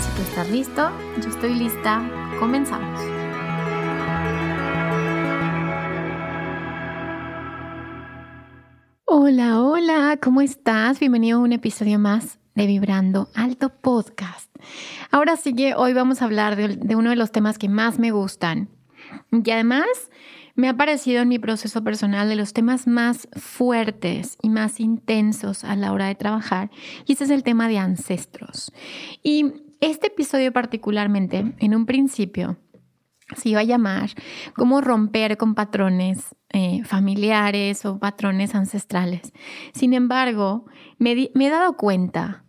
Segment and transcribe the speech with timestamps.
[0.00, 0.90] Si tú estás listo,
[1.22, 2.02] yo estoy lista.
[2.38, 3.00] Comenzamos.
[9.06, 11.00] Hola, hola, ¿cómo estás?
[11.00, 14.54] Bienvenido a un episodio más de Vibrando Alto Podcast.
[15.10, 17.98] Ahora sí que hoy vamos a hablar de, de uno de los temas que más
[17.98, 18.68] me gustan
[19.32, 19.86] y además
[20.56, 25.64] me ha parecido en mi proceso personal de los temas más fuertes y más intensos
[25.64, 26.70] a la hora de trabajar
[27.06, 28.72] y ese es el tema de ancestros.
[29.22, 32.58] Y este episodio particularmente, en un principio,
[33.34, 34.10] se iba a llamar
[34.54, 39.32] cómo romper con patrones eh, familiares o patrones ancestrales.
[39.72, 40.66] Sin embargo,
[40.98, 42.44] me, me he dado cuenta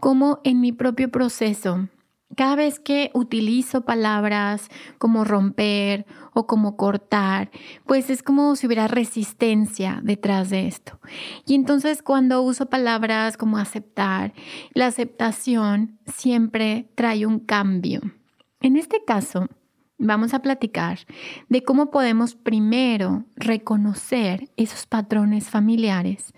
[0.00, 1.88] cómo en mi propio proceso
[2.34, 7.50] cada vez que utilizo palabras como romper o como cortar,
[7.86, 11.00] pues es como si hubiera resistencia detrás de esto.
[11.46, 14.34] Y entonces cuando uso palabras como aceptar,
[14.74, 18.00] la aceptación siempre trae un cambio.
[18.60, 19.48] En este caso,
[19.98, 20.98] vamos a platicar
[21.48, 26.34] de cómo podemos primero reconocer esos patrones familiares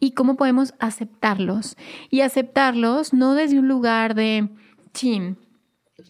[0.00, 1.76] y cómo podemos aceptarlos.
[2.10, 4.48] Y aceptarlos no desde un lugar de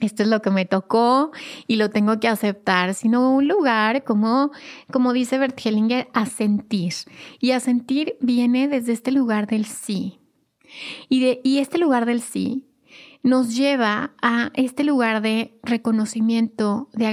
[0.01, 1.31] esto es lo que me tocó
[1.67, 4.51] y lo tengo que aceptar, sino un lugar como,
[4.91, 6.93] como dice Bert Hellinger, a sentir.
[7.41, 10.19] Y a sentir viene desde este lugar del sí.
[11.09, 12.67] Y, de, y este lugar del sí
[13.23, 17.07] nos lleva a este lugar de reconocimiento, de,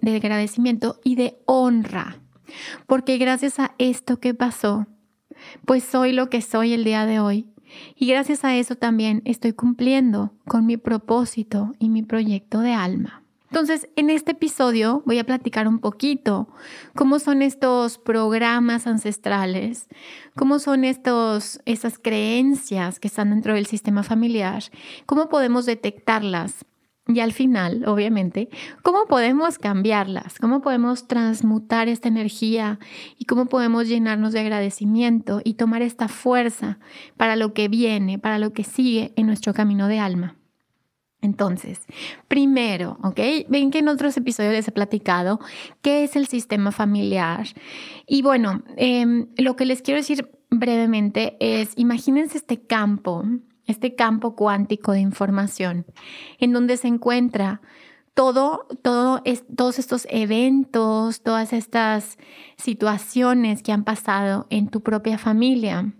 [0.00, 2.20] de agradecimiento y de honra.
[2.86, 4.86] Porque gracias a esto que pasó,
[5.64, 7.46] pues soy lo que soy el día de hoy
[7.96, 13.22] y gracias a eso también estoy cumpliendo con mi propósito y mi proyecto de alma.
[13.50, 16.48] Entonces, en este episodio voy a platicar un poquito
[16.94, 19.88] cómo son estos programas ancestrales,
[20.36, 24.62] cómo son estos, esas creencias que están dentro del sistema familiar,
[25.04, 26.64] cómo podemos detectarlas
[27.14, 28.48] y al final, obviamente,
[28.82, 30.38] ¿cómo podemos cambiarlas?
[30.38, 32.78] ¿Cómo podemos transmutar esta energía?
[33.18, 36.78] ¿Y cómo podemos llenarnos de agradecimiento y tomar esta fuerza
[37.16, 40.36] para lo que viene, para lo que sigue en nuestro camino de alma?
[41.22, 41.80] Entonces,
[42.28, 43.20] primero, ¿ok?
[43.48, 45.38] Ven que en otros episodios les he platicado
[45.82, 47.46] qué es el sistema familiar.
[48.06, 53.24] Y bueno, em, lo que les quiero decir brevemente es, imagínense este campo
[53.70, 55.86] este campo cuántico de información,
[56.38, 57.60] en donde se encuentra
[58.14, 59.22] todo, todo
[59.56, 62.18] todos estos eventos, todas estas
[62.56, 65.92] situaciones que han pasado en tu propia familia.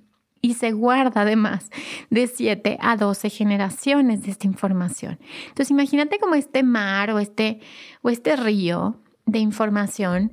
[0.43, 1.71] Y se guarda además
[2.09, 5.19] de 7 a 12 generaciones de esta información.
[5.49, 7.61] Entonces imagínate como este mar o este,
[8.01, 10.33] o este río de información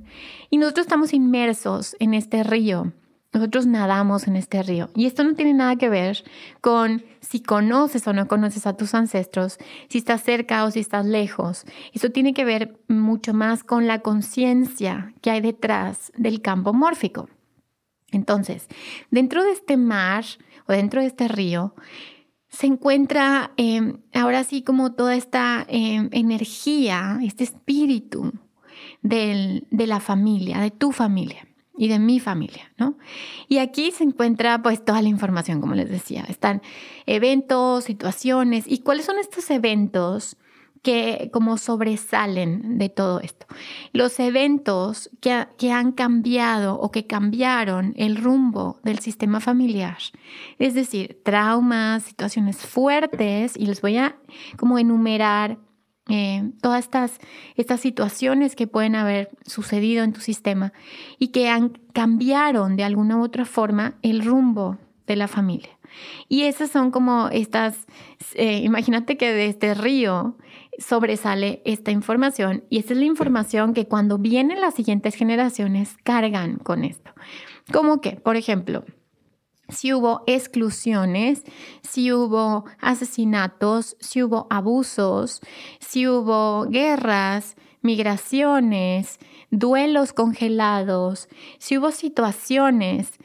[0.50, 2.92] y nosotros estamos inmersos en este río
[3.32, 4.90] nosotros nadamos en este río.
[4.94, 6.24] Y esto no tiene nada que ver
[6.60, 9.58] con si conoces o no conoces a tus ancestros,
[9.88, 11.64] si estás cerca o si estás lejos.
[11.92, 17.28] Esto tiene que ver mucho más con la conciencia que hay detrás del campo mórfico.
[18.10, 18.66] Entonces,
[19.10, 20.24] dentro de este mar
[20.66, 21.74] o dentro de este río,
[22.48, 28.32] se encuentra em, ahora sí como toda esta em, energía, este espíritu
[29.02, 31.48] de la familia, de tu familia
[31.78, 32.98] y de mi familia, ¿no?
[33.48, 36.24] Y aquí se encuentra pues toda la información, como les decía.
[36.28, 36.60] Están
[37.06, 40.36] eventos, situaciones y cuáles son estos eventos
[40.82, 43.46] que como sobresalen de todo esto.
[43.92, 49.98] Los eventos que, que, han cambiado o que cambiaron el rumbo del sistema familiar,
[50.58, 54.16] es decir, traumas, situaciones fuertes, y les voy a
[54.56, 55.58] como enumerar
[56.08, 57.18] eh, todas estas,
[57.56, 60.72] estas situaciones que pueden haber sucedido en tu sistema
[61.18, 65.70] y que han, cambiaron de alguna u otra forma el rumbo de la familia.
[66.28, 67.86] Y esas son como estas,
[68.34, 70.36] eh, imagínate que de este río
[70.78, 76.58] sobresale esta información y esta es la información que cuando vienen las siguientes generaciones cargan
[76.58, 77.10] con esto.
[77.72, 78.84] Como que, por ejemplo,
[79.68, 81.42] si hubo exclusiones,
[81.82, 85.40] si hubo asesinatos, si hubo abusos,
[85.78, 89.18] si hubo guerras, migraciones,
[89.50, 91.28] duelos congelados,
[91.58, 93.18] si hubo situaciones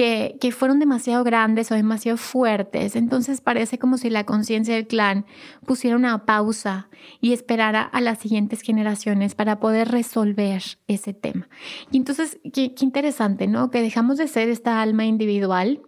[0.00, 5.26] que, fueron demasiado grandes o demasiado fuertes, entonces parece como si la conciencia del clan
[5.66, 6.88] pusiera una pausa
[7.20, 11.50] y esperara a las siguientes generaciones para poder resolver ese tema.
[11.90, 13.70] Y entonces, qué, qué interesante, ¿no?
[13.70, 15.82] Que dejamos de ser esta alma individual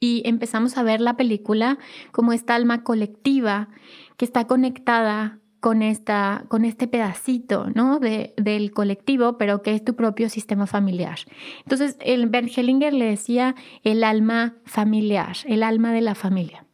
[0.00, 1.78] y empezamos a ver la película
[2.10, 3.68] como esta alma colectiva
[4.16, 8.00] que está conectada con, esta, con este pedacito ¿no?
[8.00, 11.20] de, del colectivo, pero que es tu propio sistema familiar.
[11.60, 13.54] Entonces, el Bert Hellinger le decía
[13.84, 16.66] el alma familiar, el alma de la familia.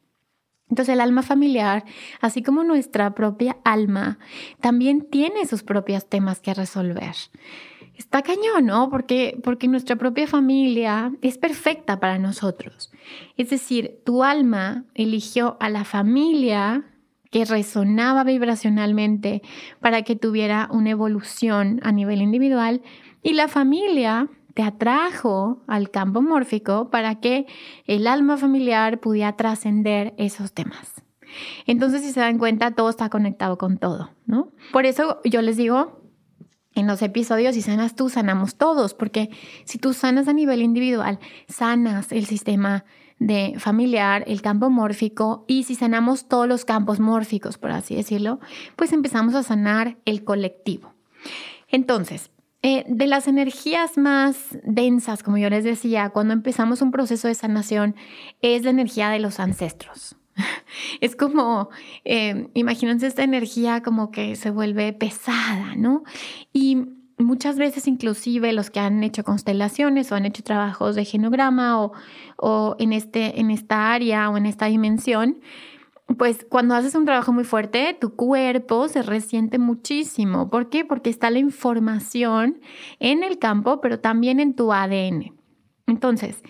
[0.71, 1.85] Entonces el alma familiar,
[2.23, 4.19] así como nuestra propia alma,
[4.61, 7.15] también tiene sus propios temas que resolver.
[7.95, 8.89] Está cañón, ¿no?
[8.89, 12.91] Porque, porque nuestra propia familia es perfecta para nosotros.
[13.37, 16.87] Es decir, tu alma eligió a la familia
[17.31, 19.43] que resonaba vibracionalmente
[19.81, 22.83] para que tuviera una evolución a nivel individual
[23.23, 27.47] y la familia te atrajo al campo mórfico para que
[27.87, 30.95] el alma familiar pudiera trascender esos temas.
[31.67, 34.51] Entonces, si se dan cuenta, todo está conectado con todo, ¿no?
[34.73, 36.01] Por eso yo les digo,
[36.75, 39.31] en los episodios, si sanas tú, sanamos todos, porque
[39.65, 42.85] si tú sanas a nivel individual, sanas el sistema
[43.19, 48.41] de familiar, el campo mórfico, y si sanamos todos los campos mórficos, por así decirlo,
[48.77, 50.95] pues empezamos a sanar el colectivo.
[51.69, 52.31] Entonces,
[52.63, 57.35] eh, de las energías más densas, como yo les decía, cuando empezamos un proceso de
[57.35, 57.95] sanación,
[58.43, 60.17] es la energía de los ancestros.
[61.01, 61.69] Es como,
[62.05, 66.05] eh, imagínense esta energía como que se vuelve pesada, ¿no?
[66.53, 71.83] Y muchas veces inclusive los que han hecho constelaciones o han hecho trabajos de genograma
[71.83, 71.93] o,
[72.37, 75.41] o en, este, en esta área o en esta dimensión,
[76.17, 80.49] pues cuando haces un trabajo muy fuerte, tu cuerpo se resiente muchísimo.
[80.49, 80.85] ¿Por qué?
[80.85, 82.61] Porque está la información
[82.99, 85.35] en el campo, pero también en tu ADN.
[85.87, 86.43] Entonces,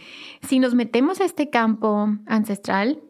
[0.42, 3.00] si nos metemos a este campo ancestral,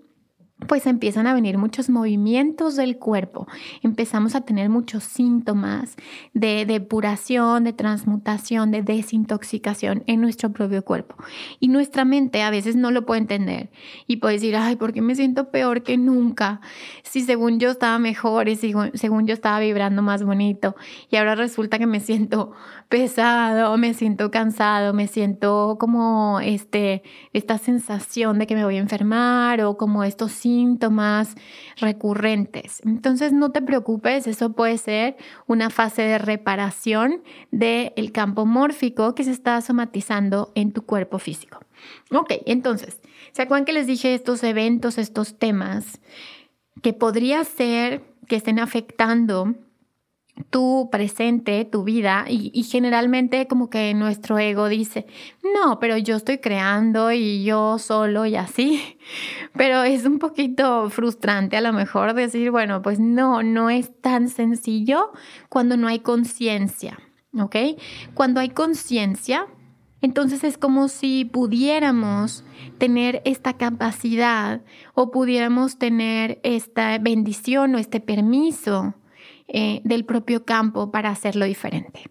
[0.66, 3.46] pues empiezan a venir muchos movimientos del cuerpo,
[3.82, 5.96] empezamos a tener muchos síntomas
[6.34, 11.14] de depuración, de transmutación, de desintoxicación en nuestro propio cuerpo.
[11.60, 13.70] Y nuestra mente a veces no lo puede entender
[14.08, 16.60] y puede decir, ay, ¿por qué me siento peor que nunca?
[17.04, 20.74] Si según yo estaba mejor y según yo estaba vibrando más bonito
[21.08, 22.52] y ahora resulta que me siento
[22.88, 27.02] pesado, me siento cansado, me siento como este,
[27.32, 30.47] esta sensación de que me voy a enfermar o como estos síntomas
[31.76, 32.82] recurrentes.
[32.84, 35.16] Entonces no te preocupes, eso puede ser
[35.46, 41.60] una fase de reparación del campo mórfico que se está somatizando en tu cuerpo físico.
[42.12, 43.00] Ok, entonces,
[43.32, 46.00] ¿se acuerdan que les dije estos eventos, estos temas
[46.82, 49.54] que podría ser que estén afectando
[50.50, 55.06] tu presente, tu vida, y, generalmente como que nuestro ego dice,
[55.54, 58.98] no, pero yo estoy creando y yo solo y así,
[59.56, 64.28] pero es un poquito frustrante a lo mejor decir, bueno, pues no, no es tan
[64.28, 65.12] sencillo
[65.48, 66.98] cuando no hay conciencia,
[67.38, 67.56] ¿ok?
[68.14, 69.46] Cuando hay conciencia,
[70.00, 72.44] entonces es como si pudiéramos
[72.78, 74.62] tener esta capacidad
[74.94, 78.94] o pudiéramos tener esta bendición o este permiso
[79.48, 82.02] eh, del propio campo para hacerlo diferente.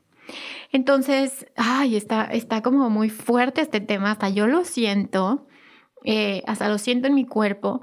[0.72, 5.48] Entonces, ay, está, está como muy fuerte este tema, hasta yo lo siento,
[6.04, 7.82] eh, hasta lo siento en mi cuerpo,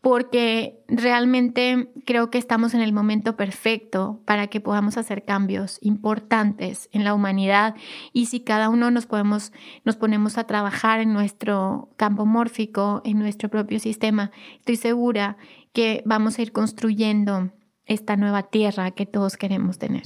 [0.00, 6.90] porque realmente creo que estamos en el momento perfecto para que podamos hacer cambios importantes
[6.92, 7.74] en la humanidad
[8.12, 9.50] y si cada uno nos podemos
[9.84, 15.38] nos ponemos a trabajar en nuestro campo mórfico, en nuestro propio sistema, estoy segura
[15.72, 17.50] que vamos a ir construyendo
[17.86, 20.04] esta nueva tierra que todos queremos tener.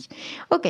[0.49, 0.67] Ok,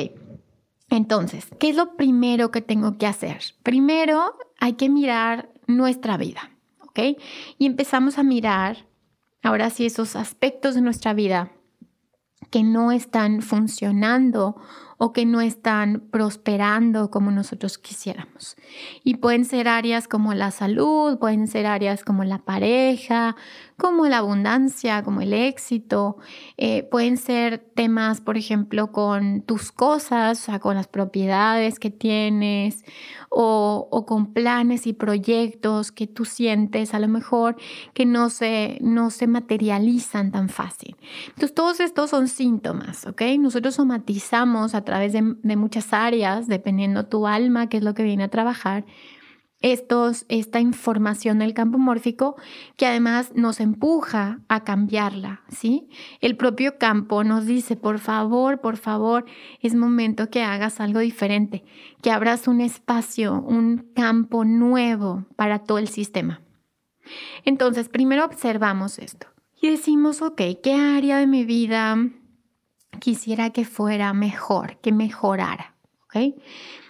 [0.89, 3.39] entonces, ¿qué es lo primero que tengo que hacer?
[3.63, 6.51] Primero hay que mirar nuestra vida,
[6.81, 7.17] ¿ok?
[7.57, 8.87] Y empezamos a mirar
[9.43, 11.51] ahora sí esos aspectos de nuestra vida
[12.49, 14.55] que no están funcionando
[15.01, 18.57] o que no están prosperando como nosotros quisiéramos.
[19.01, 23.37] Y pueden ser áreas como la salud, pueden ser áreas como la pareja,
[23.77, 26.17] como la abundancia, como el éxito.
[26.57, 31.91] Eh, pueden ser temas, por ejemplo, con tus cosas, o sea, con las propiedades que
[31.91, 32.83] tienes
[33.29, 37.55] o, o, con planes y proyectos que tú sientes a lo mejor
[37.93, 40.97] que no se, no se materializan tan fácil.
[41.27, 43.21] Entonces, todos estos son síntomas, ¿ok?
[43.39, 48.03] Nosotros somatizamos a través de, de muchas áreas, dependiendo tu alma, qué es lo que
[48.03, 48.85] viene a trabajar
[49.61, 52.37] estos, esta información del campo mórfico
[52.77, 55.89] que además nos empuja a cambiarla, ¿sí?
[56.21, 59.25] El propio campo nos dice, por favor, por favor,
[59.61, 61.65] es momento que hagas algo diferente,
[62.01, 66.41] que abras un espacio, un campo nuevo para todo el sistema.
[67.43, 69.27] Entonces, primero observamos esto
[69.61, 71.97] y decimos, ok, ¿qué área de mi vida
[72.99, 75.75] quisiera que fuera mejor, que mejorara?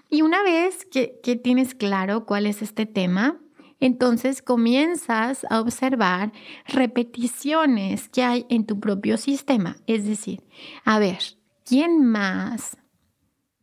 [0.10, 3.39] Y una vez que, tienes claro cuál es este tema,
[3.79, 6.32] entonces comienzas a observar
[6.68, 9.77] repeticiones que hay en tu propio sistema.
[9.88, 10.44] Es decir,
[10.84, 11.20] a ver,
[11.63, 12.77] ¿quién más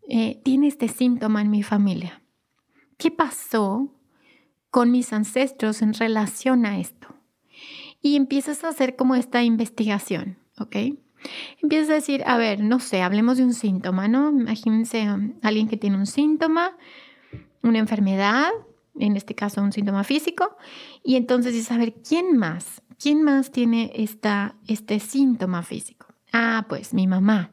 [0.08, 2.22] eh, tiene este síntoma en mi familia?
[2.96, 3.92] ¿Qué pasó
[4.70, 7.08] con mis ancestros en relación a esto?
[8.00, 10.76] Y empiezas a hacer como esta investigación, ¿ok?
[11.62, 14.30] Empiezas a decir, a ver, no sé, hablemos de un síntoma, ¿no?
[14.30, 16.76] Imagínense um, alguien que tiene un síntoma,
[17.62, 18.50] una enfermedad,
[18.98, 20.56] en este caso un síntoma físico,
[21.02, 22.82] y entonces a ver, ¿quién más?
[22.98, 26.06] ¿Quién más tiene esta, este síntoma físico?
[26.32, 27.50] Ah, pues mi mamá.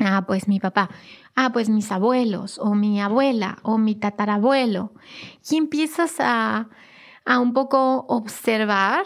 [0.00, 0.90] Ah, pues mi papá.
[1.34, 4.92] Ah, pues mis abuelos o mi abuela o mi tatarabuelo.
[5.50, 6.68] Y empiezas a,
[7.24, 9.04] a un poco observar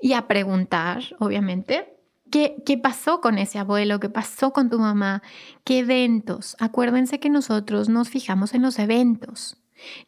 [0.00, 1.91] y a preguntar, obviamente,
[2.32, 4.00] ¿Qué, pasó con ese abuelo?
[4.00, 5.22] ¿Qué pasó con tu mamá?
[5.64, 6.56] ¿Qué eventos?
[6.58, 9.58] Acuérdense que nosotros nos fijamos en los eventos,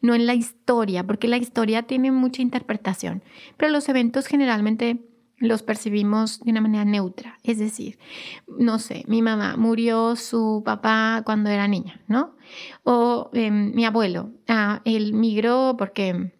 [0.01, 3.21] no en la historia, porque la historia tiene mucha interpretación,
[3.57, 5.05] pero los eventos generalmente
[5.37, 7.37] los percibimos de una manera neutra.
[7.43, 7.99] Es decir,
[8.47, 12.35] no sé, mi mamá murió su papá cuando era niña, ¿no?
[12.83, 16.31] O em, mi abuelo, ah, él migró porque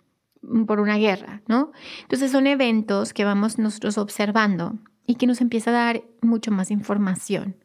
[0.66, 1.72] por una guerra, ¿no?
[2.02, 6.72] Entonces son eventos que vamos nosotros observando y que nos empieza a dar mucho más
[6.72, 7.56] información.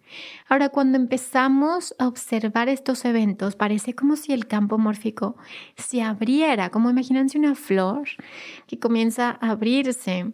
[0.48, 5.36] Ahora, cuando empezamos a observar estos eventos, parece como si el campo mórfico
[5.76, 8.08] se abriera, como imagínense una flor
[8.66, 10.32] que comienza a abrirse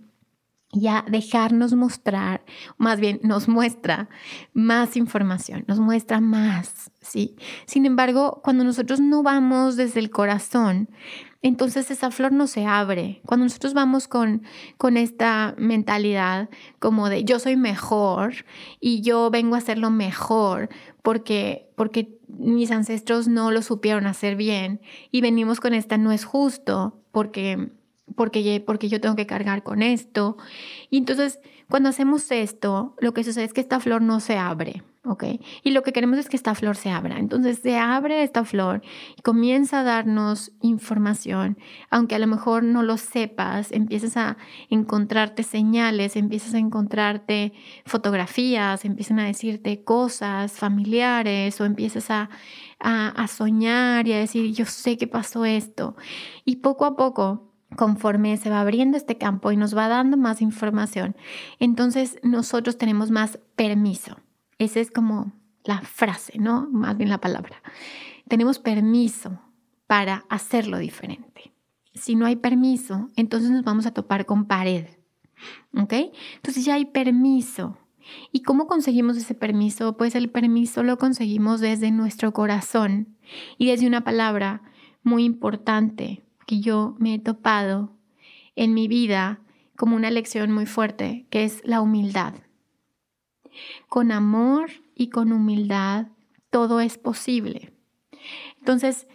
[0.73, 2.45] y a dejarnos mostrar,
[2.77, 4.09] más bien nos muestra
[4.53, 7.37] más información, nos muestra más, ¿sí?
[7.67, 10.91] Sin embargo, cuando nosotros no vamos desde el corazón,
[11.47, 13.21] entonces esa flor no se abre.
[13.25, 14.43] Cuando nosotros vamos con,
[14.79, 16.49] con esta mentalidad
[16.79, 18.45] como de yo soy mejor
[18.81, 20.69] y yo vengo a hacerlo mejor
[21.03, 24.81] porque, porque mis ancestros no lo supieron hacer bien
[25.13, 27.71] y venimos con esta no es justo porque,
[28.17, 30.37] porque, porque yo tengo que cargar con esto.
[30.91, 31.39] Y entonces
[31.69, 34.83] cuando hacemos esto, lo que sucede es que esta flor no se abre.
[35.07, 35.25] ¿Ok?
[35.63, 37.19] Y lo que queremos es que esta flor se abra.
[37.19, 38.83] Entonces se abre esta flor
[39.17, 41.59] y comienza a darnos información,
[41.91, 44.37] aunque a lo mejor no lo sepas, empiezas a
[44.71, 47.53] encontrarte señales, empiezas a encontrarte
[47.85, 52.31] fotografías, empiezan a decirte cosas familiares o empiezas a,
[52.81, 55.97] a, a soñar y a decir, yo sé que pasó esto.
[56.45, 60.41] Y poco a poco conforme se va abriendo este campo y nos va dando más
[60.41, 61.17] información,
[61.59, 64.17] entonces nosotros tenemos más permiso.
[64.59, 65.33] Esa es como
[65.65, 66.69] la frase, ¿no?
[66.71, 67.63] Más bien la palabra.
[68.29, 69.41] Tenemos permiso
[69.87, 71.53] para hacerlo diferente.
[71.95, 74.87] Si no hay permiso, entonces nos vamos a topar con pared.
[75.77, 75.93] ¿Ok?
[76.37, 77.79] Entonces ya hay permiso.
[78.33, 79.97] ¿Y cómo conseguimos ese permiso?
[79.97, 83.17] Pues el permiso lo conseguimos desde nuestro corazón
[83.59, 84.63] y desde una palabra
[85.03, 87.93] muy importante que yo me he topado
[88.55, 89.41] en mi vida
[89.77, 92.35] como una lección muy fuerte, que es la humildad.
[93.89, 96.09] Con amor y con humildad
[96.51, 97.73] todo es posible.
[98.59, 99.07] Entonces,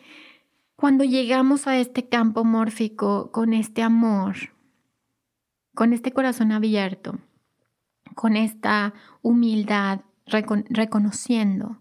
[0.75, 4.35] cuando llegamos a este campo mórfico con este amor,
[5.75, 7.19] con este corazón abierto,
[8.15, 11.77] con esta humildad, reconociendo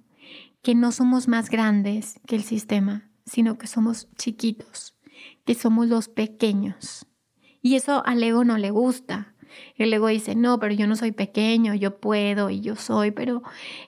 [0.62, 4.96] que no somos más grandes que el sistema, sino que somos chiquitos,
[5.44, 7.06] que somos los pequeños.
[7.62, 9.34] Y eso al ego no le gusta,
[9.76, 13.42] el ego dice, no, pero yo no soy pequeño, yo puedo y yo soy, pero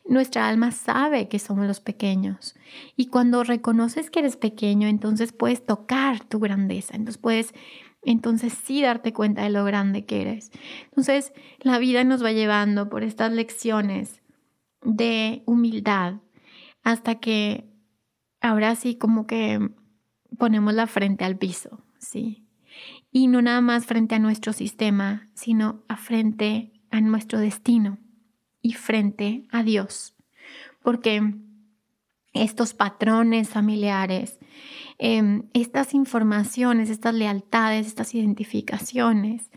[0.05, 2.55] nuestra alma sabe que somos los pequeños.
[2.97, 7.55] Y cuando reconoces que eres pequeño, entonces puedes tocar tu grandeza, entonces puedes,
[8.03, 10.51] entonces sí darte cuenta de lo grande que eres.
[10.85, 14.23] Entonces la vida nos va llevando por estas lecciones
[14.85, 16.17] de humildad
[16.83, 17.69] hasta que
[18.41, 19.71] ahora sí como que
[20.39, 22.42] ponemos la frente al piso, ¿sí?
[23.13, 27.99] Y no nada más frente a nuestro sistema, sino frente a nuestro destino
[28.63, 30.17] y frente a Dios.
[30.83, 31.35] Porque
[32.33, 34.39] estos patrones familiares,
[34.99, 39.51] em, estas informaciones, estas lealtades, estas identificaciones,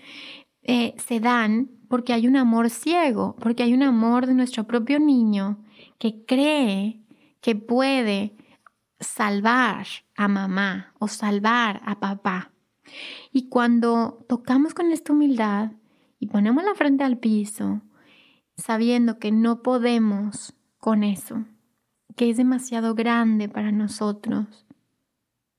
[0.63, 4.99] eh, se dan porque hay un amor ciego, porque hay un amor de nuestro propio
[4.99, 5.63] niño
[5.99, 6.99] que cree
[7.41, 8.35] que puede
[8.99, 9.85] salvar
[10.15, 12.54] a mamá o salvar a papá.
[13.31, 15.71] Y cuando tocamos con esta humildad
[16.19, 17.81] y ponemos la frente al piso,
[18.57, 21.45] sabiendo que no podemos con eso,
[22.15, 24.65] que es demasiado grande para nosotros,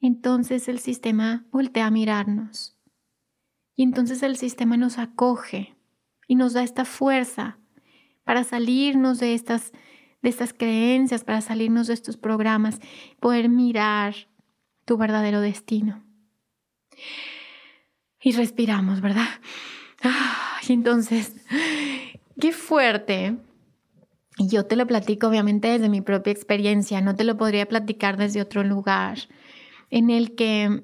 [0.00, 2.78] entonces el sistema voltea a mirarnos.
[3.74, 5.76] Y entonces el sistema nos acoge
[6.28, 7.58] y nos da esta fuerza
[8.24, 9.72] para salirnos de estas,
[10.22, 12.80] de estas creencias, para salirnos de estos programas,
[13.20, 14.14] poder mirar
[14.84, 16.05] tu verdadero destino.
[18.20, 19.28] Y respiramos, ¿verdad?
[20.68, 21.34] y entonces,
[22.40, 23.36] qué fuerte.
[24.38, 28.16] Y yo te lo platico obviamente desde mi propia experiencia, no te lo podría platicar
[28.16, 29.18] desde otro lugar
[29.90, 30.82] en el que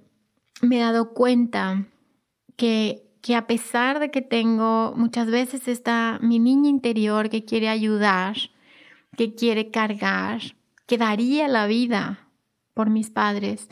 [0.62, 1.86] me he dado cuenta
[2.56, 7.68] que que a pesar de que tengo muchas veces está mi niña interior que quiere
[7.68, 8.36] ayudar,
[9.16, 10.40] que quiere cargar,
[10.86, 12.28] que daría la vida
[12.74, 13.68] por mis padres,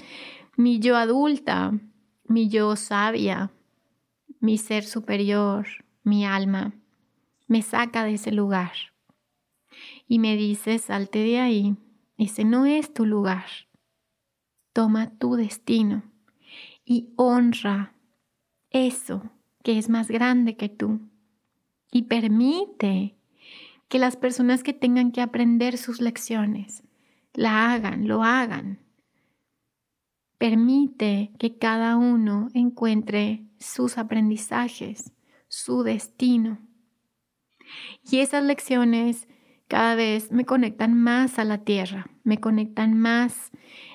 [0.56, 1.72] mi yo adulta,
[2.30, 3.50] mi yo sabia,
[4.38, 5.66] mi ser superior,
[6.04, 6.72] mi alma,
[7.48, 8.70] me saca de ese lugar
[10.06, 11.76] y me dice, salte de ahí,
[12.18, 13.46] ese no es tu lugar,
[14.72, 16.04] toma tu destino
[16.84, 17.94] y honra
[18.70, 19.28] eso
[19.64, 21.00] que es más grande que tú.
[21.90, 23.16] Y permite
[23.88, 26.84] que las personas que tengan que aprender sus lecciones
[27.34, 28.78] la hagan, lo hagan.
[30.40, 35.12] Permite que cada uno encuentre sus aprendizajes,
[35.48, 36.58] su destino.
[38.10, 39.28] Y esas lecciones
[39.68, 43.50] cada vez me conectan más a la tierra, me conectan más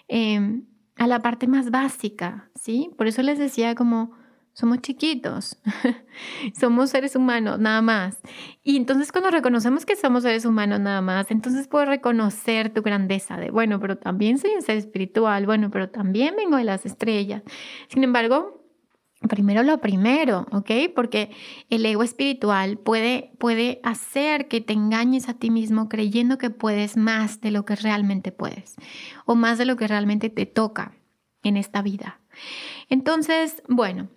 [0.07, 2.91] em, a la parte más básica, ¿sí?
[2.95, 4.11] Por eso les decía como
[4.55, 5.57] somos chiquitos,
[6.57, 8.17] somos seres humanos nada más.
[8.63, 13.35] Y entonces cuando reconocemos que somos seres humanos nada más, entonces puedo reconocer tu grandeza
[13.35, 17.43] de, bueno, pero también soy un ser espiritual, bueno, pero también vengo de las estrellas.
[17.89, 18.63] Sin embargo,
[19.27, 20.71] primero lo primero, ¿ok?
[20.95, 21.31] Porque
[21.69, 26.95] el ego espiritual puede, puede hacer que te engañes a ti mismo creyendo que puedes
[26.95, 28.75] más de lo que realmente puedes
[29.25, 30.93] o más de lo que realmente te toca
[31.43, 32.21] en esta vida.
[32.89, 34.07] Entonces, bueno,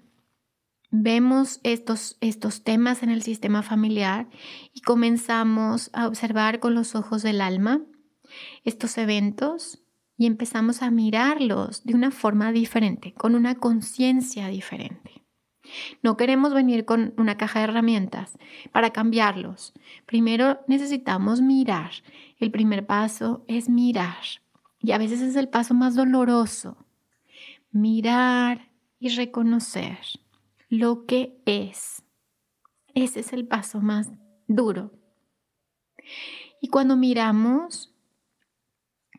[0.90, 4.28] vemos estos, estos temas en el sistema familiar
[4.72, 7.82] y comenzamos a observar con los ojos del alma
[8.64, 9.82] estos eventos
[10.16, 15.22] y empezamos a mirarlos de una forma diferente, con una conciencia diferente.
[16.02, 18.38] No queremos venir con una caja de herramientas
[18.72, 19.74] para cambiarlos.
[20.06, 21.90] Primero necesitamos mirar.
[22.38, 24.24] El primer paso es mirar.
[24.80, 26.86] Y a veces es el paso más doloroso.
[27.70, 29.98] Mirar y reconocer
[30.68, 32.02] lo que es.
[32.94, 34.10] Ese es el paso más
[34.46, 34.92] duro.
[36.60, 37.94] Y cuando miramos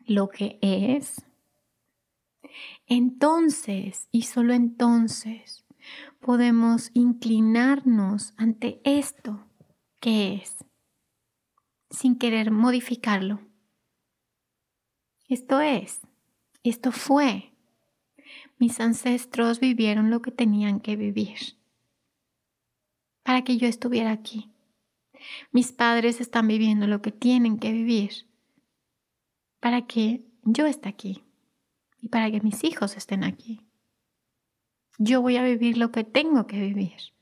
[0.06, 1.24] lo que es,
[2.86, 5.64] entonces y solo entonces
[6.20, 9.46] podemos inclinarnos ante esto
[10.00, 10.64] que es,
[11.90, 13.40] sin querer modificarlo.
[15.28, 16.00] Esto es,
[16.64, 17.49] esto fue,
[18.60, 21.56] mis ancestros vivieron lo que tenían que vivir
[23.22, 24.52] para que yo estuviera aquí.
[25.50, 28.28] Mis padres están viviendo lo que tienen que vivir
[29.60, 31.24] para que yo esté aquí
[32.02, 33.66] y para que mis hijos estén aquí.
[34.98, 37.14] Yo voy a vivir lo que tengo que vivir.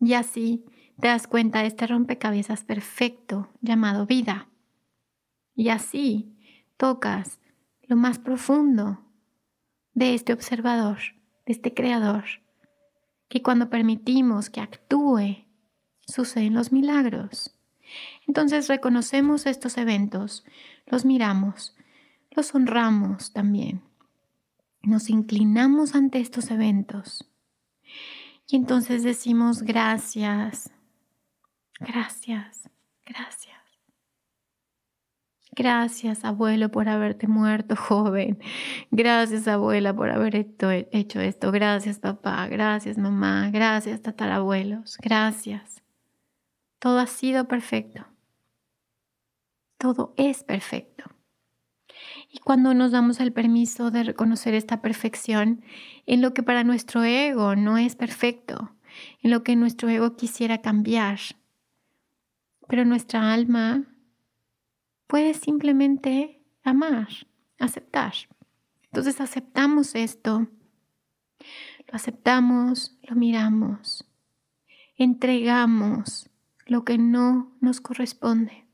[0.00, 0.64] Y así
[0.98, 4.48] te das cuenta de este rompecabezas perfecto llamado vida.
[5.54, 6.34] Y así
[6.78, 7.38] tocas
[7.82, 9.07] lo más profundo
[9.98, 10.98] de este observador,
[11.44, 12.24] de este creador,
[13.28, 15.44] que cuando permitimos que actúe,
[16.06, 17.56] suceden los milagros.
[18.28, 20.44] Entonces reconocemos estos eventos,
[20.86, 21.76] los miramos,
[22.30, 23.82] los honramos también.
[24.82, 27.28] Nos inclinamos ante estos eventos.
[28.46, 30.70] Y entonces decimos gracias,
[31.80, 32.70] gracias.
[35.58, 38.38] Gracias, abuelo, por haberte muerto joven.
[38.92, 41.50] Gracias, abuela, por haber hecho esto.
[41.50, 42.46] Gracias, papá.
[42.46, 43.50] Gracias, mamá.
[43.50, 44.98] Gracias, tatarabuelos.
[45.02, 45.82] Gracias.
[46.78, 48.06] Todo ha sido perfecto.
[49.78, 51.02] Todo es perfecto.
[52.30, 55.64] Y cuando nos damos el permiso de reconocer esta perfección
[56.06, 58.76] en lo que para nuestro ego no es perfecto,
[59.22, 61.18] en lo que nuestro ego quisiera cambiar,
[62.68, 63.97] pero nuestra alma
[65.08, 67.08] puede simplemente amar,
[67.58, 68.12] aceptar.
[68.84, 70.46] Entonces aceptamos esto,
[71.40, 74.06] lo aceptamos, lo miramos,
[74.96, 76.30] entregamos
[76.66, 78.66] lo que no nos corresponde.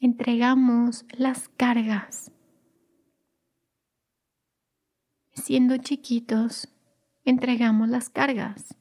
[0.00, 2.32] Entregamos las cargas.
[5.32, 6.68] Siendo chiquitos,
[7.24, 8.74] entregamos las cargas,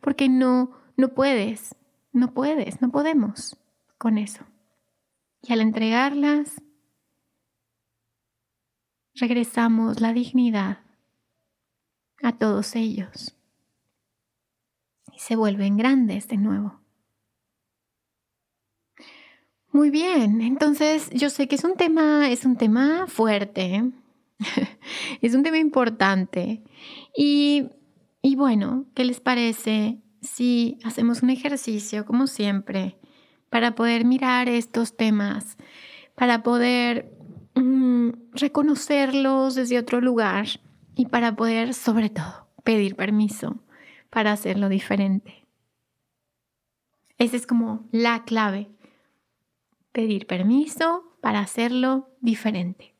[0.00, 1.74] porque no, no puedes,
[2.12, 3.56] no puedes, no podemos
[3.98, 4.44] con eso.
[5.42, 6.60] Y al entregarlas,
[9.14, 10.78] regresamos la dignidad
[12.22, 13.34] a todos ellos
[15.14, 16.80] y se vuelven grandes de nuevo.
[19.70, 23.90] Muy bien, entonces yo sé que es un tema, es un tema fuerte,
[25.20, 26.62] es un tema importante
[27.16, 27.70] y,
[28.22, 32.98] y bueno, ¿qué les parece si hacemos un ejercicio como siempre
[33.54, 35.56] para poder mirar estos temas,
[36.16, 37.16] para poder
[37.54, 40.48] mm, reconocerlos desde otro lugar
[40.96, 43.60] y para poder, sobre todo, pedir permiso
[44.10, 45.46] para hacerlo diferente.
[47.16, 48.72] Esa es como la clave.
[49.92, 52.96] Pedir permiso para hacerlo diferente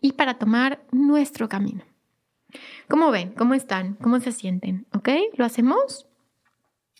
[0.00, 1.82] y para tomar nuestro camino.
[2.88, 3.32] ¿Cómo ven?
[3.32, 3.94] ¿Cómo están?
[3.94, 4.86] ¿Cómo se sienten?
[4.92, 5.08] ¿Ok?
[5.36, 6.06] ¿Lo hacemos?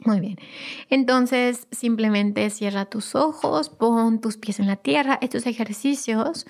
[0.04, 0.36] Muy bien.
[0.88, 5.18] Entonces, simplemente cierra tus ojos, pon tus pies en la tierra.
[5.20, 6.46] Estos ejercicios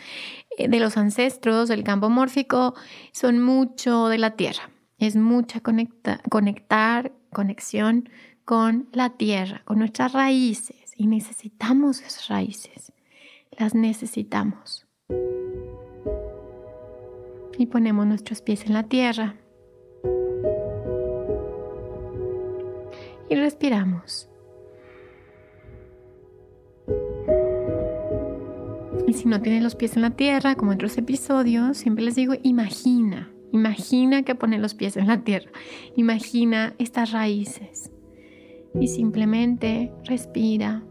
[0.56, 2.74] eh, de los ancestros del campo mórfico
[3.12, 4.70] son mucho de la tierra.
[4.98, 8.08] Es mucha conectar, conexión
[8.44, 10.92] con la tierra, con nuestras raíces.
[10.96, 12.92] Y necesitamos esas raíces.
[13.58, 14.86] Las necesitamos.
[17.58, 19.36] Y ponemos nuestros pies en la tierra.
[23.30, 24.28] Y respiramos.
[29.06, 32.16] Y si no tienes los pies en la tierra, como en otros episodios, siempre les
[32.16, 35.50] digo, imagina, imagina que pones los pies en la tierra,
[35.96, 37.90] imagina estas raíces
[38.78, 40.84] y simplemente respira.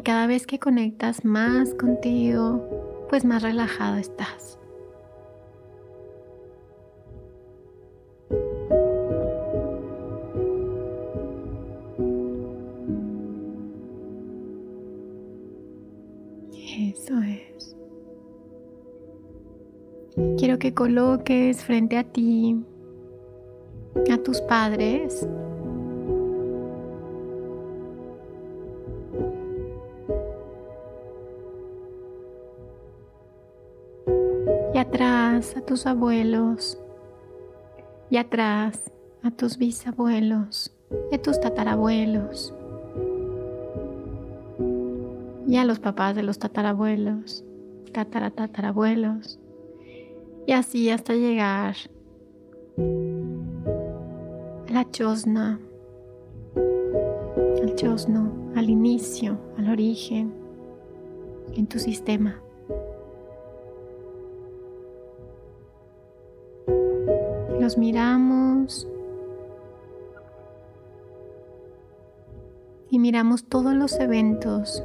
[0.00, 4.58] Cada vez que conectas más contigo, pues más relajado estás.
[16.54, 17.76] Eso es.
[20.38, 22.56] Quiero que coloques frente a ti
[24.10, 25.26] a tus padres
[35.72, 36.78] tus abuelos
[38.10, 40.70] y atrás a tus bisabuelos
[41.10, 42.52] y a tus tatarabuelos
[45.48, 47.42] y a los papás de los tatarabuelos,
[47.90, 49.38] tataratatarabuelos
[50.46, 51.74] y así hasta llegar
[52.76, 55.58] a la chosna,
[57.62, 60.34] al chosno, al inicio, al origen
[61.56, 62.41] en tu sistema.
[67.78, 68.86] Miramos
[72.90, 74.82] y miramos todos los eventos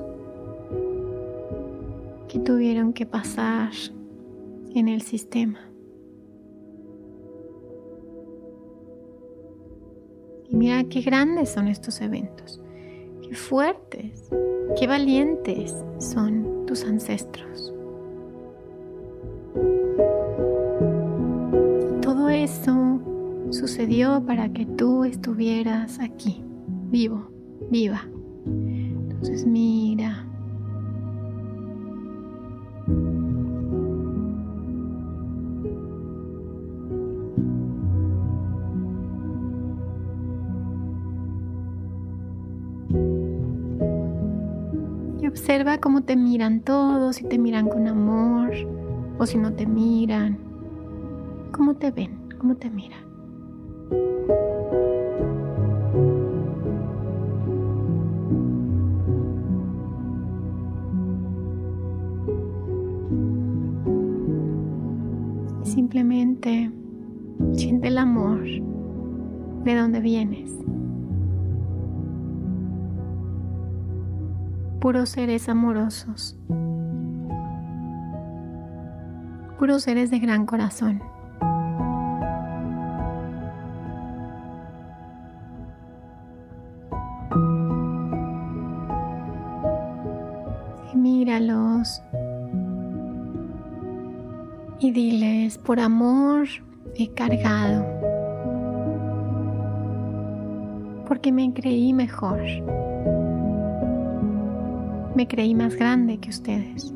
[2.30, 3.71] que tuvieron que pasar
[4.73, 5.60] en el sistema.
[10.50, 12.62] Y mira qué grandes son estos eventos,
[13.21, 14.30] qué fuertes,
[14.80, 17.76] qué valientes son tus ancestros.
[23.58, 26.43] Sucedió para que tú estuvieras aquí,
[26.91, 27.28] vivo,
[27.72, 28.08] viva.
[28.46, 30.24] Entonces mira.
[45.20, 48.52] Y observa cómo te miran todos, si te miran con amor
[49.17, 50.38] o si no te miran.
[51.52, 52.20] ¿Cómo te ven?
[52.38, 53.07] ¿Cómo te miran?
[65.63, 66.71] Simplemente
[67.54, 68.43] siente el amor
[69.63, 70.52] de donde vienes.
[74.80, 76.38] Puros seres amorosos.
[79.60, 81.02] Puros seres de gran corazón.
[94.79, 96.47] Y diles, por amor
[96.95, 97.85] he cargado,
[101.07, 102.39] porque me creí mejor,
[105.15, 106.93] me creí más grande que ustedes.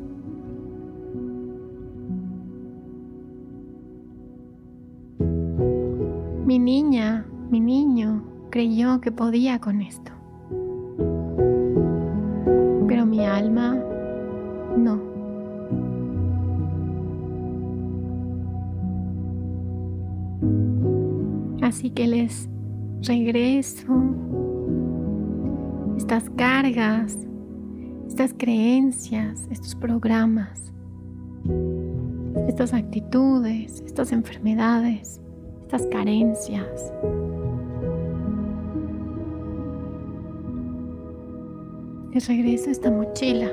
[6.46, 10.12] Mi niña, mi niño creyó que podía con esto.
[21.82, 22.48] Así que les
[23.08, 23.92] regreso
[25.96, 27.18] estas cargas,
[28.06, 30.72] estas creencias, estos programas,
[32.46, 35.20] estas actitudes, estas enfermedades,
[35.62, 36.92] estas carencias.
[42.14, 43.50] Les regreso esta mochila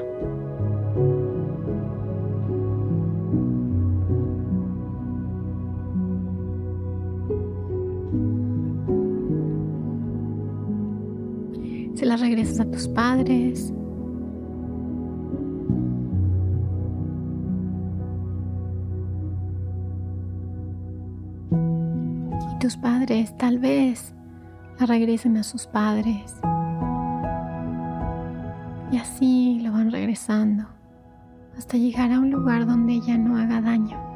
[12.10, 13.72] las regresas a tus padres.
[22.52, 24.16] Y tus padres tal vez
[24.80, 26.36] la regresen a sus padres.
[28.92, 30.66] Y así lo van regresando
[31.56, 34.09] hasta llegar a un lugar donde ella no haga daño.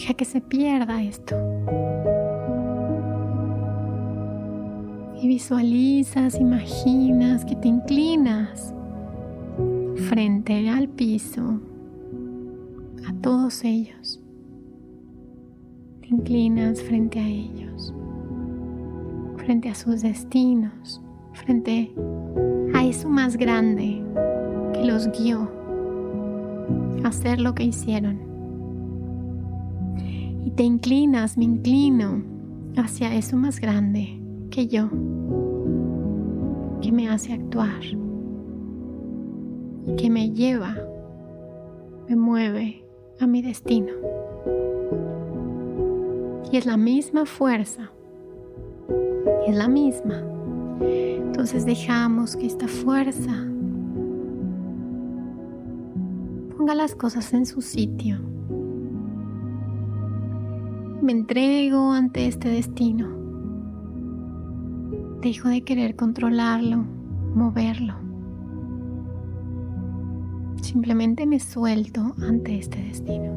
[0.00, 1.36] Deja que se pierda esto.
[5.20, 8.72] Y visualizas, imaginas que te inclinas
[10.08, 11.60] frente al piso,
[13.06, 14.22] a todos ellos.
[16.00, 17.92] Te inclinas frente a ellos,
[19.36, 21.02] frente a sus destinos,
[21.34, 21.92] frente
[22.72, 24.02] a eso más grande
[24.72, 25.46] que los guió
[27.04, 28.29] a hacer lo que hicieron
[30.44, 32.22] y te inclinas, me inclino
[32.76, 34.88] hacia eso más grande que yo,
[36.80, 37.80] que me hace actuar
[39.96, 40.76] que me lleva,
[42.08, 42.84] me mueve
[43.18, 43.92] a mi destino.
[46.52, 47.90] Y es la misma fuerza,
[49.46, 50.22] es la misma.
[50.80, 53.46] Entonces dejamos que esta fuerza
[56.56, 58.18] ponga las cosas en su sitio
[61.02, 63.08] me entrego ante este destino.
[65.22, 66.84] Dejo de querer controlarlo,
[67.34, 67.94] moverlo.
[70.60, 73.32] Simplemente me suelto ante este destino.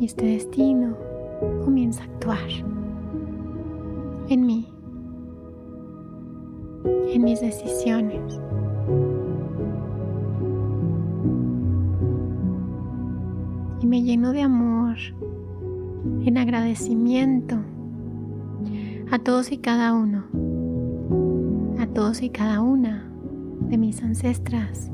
[0.00, 0.96] Y este destino
[1.64, 2.48] comienza a actuar
[4.28, 4.68] en mí,
[7.12, 8.40] en mis decisiones.
[13.86, 14.96] Me lleno de amor,
[16.24, 17.56] en agradecimiento
[19.12, 20.24] a todos y cada uno,
[21.78, 23.08] a todos y cada una
[23.60, 24.90] de mis ancestras,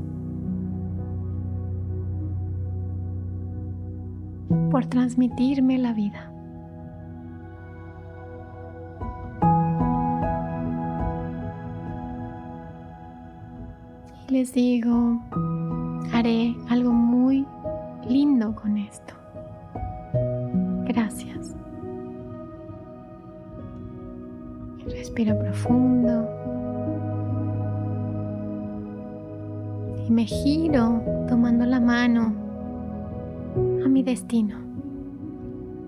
[4.69, 6.29] por transmitirme la vida.
[14.29, 15.19] Les digo,
[16.11, 17.45] haré algo muy
[18.07, 19.13] lindo con esto.
[20.85, 21.55] Gracias.
[24.85, 26.29] Respiro profundo.
[30.05, 32.33] Y me giro tomando la mano
[33.85, 34.57] a mi destino,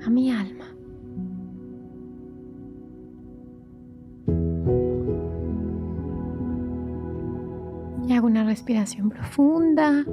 [0.05, 0.65] a mi alma.
[8.07, 10.05] Y hago una respiración profunda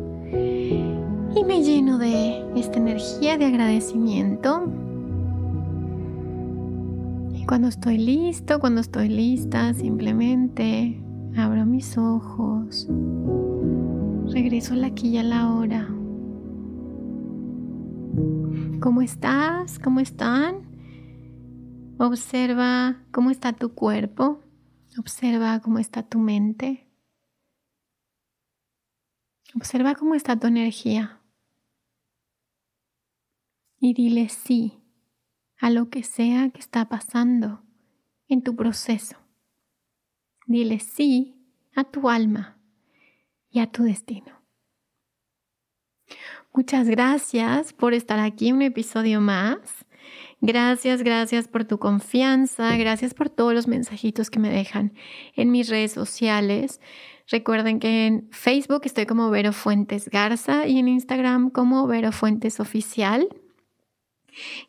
[1.34, 4.70] y me lleno de esta energía de agradecimiento.
[7.34, 11.00] Y cuando estoy listo, cuando estoy lista, simplemente
[11.36, 12.86] abro mis ojos,
[14.32, 15.88] regreso la aquí a la hora.
[18.80, 19.78] ¿Cómo estás?
[19.78, 20.70] ¿Cómo están?
[21.98, 24.40] Observa cómo está tu cuerpo,
[24.98, 26.88] observa cómo está tu mente.
[29.54, 31.21] Observa cómo está tu energía.
[33.84, 34.78] Y dile sí
[35.58, 37.64] a lo que sea que está pasando
[38.28, 39.16] en tu proceso.
[40.46, 41.34] Dile sí
[41.74, 42.60] a tu alma
[43.50, 44.40] y a tu destino.
[46.54, 49.84] Muchas gracias por estar aquí un episodio más.
[50.40, 54.94] Gracias, gracias por tu confianza, gracias por todos los mensajitos que me dejan
[55.34, 56.80] en mis redes sociales.
[57.26, 62.60] Recuerden que en Facebook estoy como Vero Fuentes Garza y en Instagram como Vero Fuentes
[62.60, 63.26] Oficial.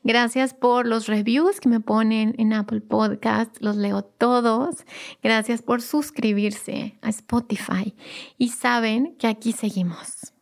[0.03, 4.85] Gracias por los reviews que me ponen en Apple Podcast, los leo todos.
[5.21, 7.95] Gracias por suscribirse a Spotify
[8.37, 10.33] y saben que aquí seguimos.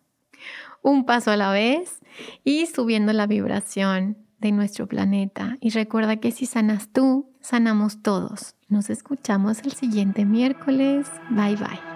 [0.81, 1.99] Un paso a la vez
[2.43, 5.57] y subiendo la vibración de nuestro planeta.
[5.61, 8.55] Y recuerda que si sanas tú, sanamos todos.
[8.67, 11.07] Nos escuchamos el siguiente miércoles.
[11.29, 11.90] Bye bye.